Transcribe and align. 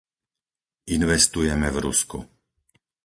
Investujeme 0.97 1.67
v 1.71 1.77
Rusku. 1.85 2.19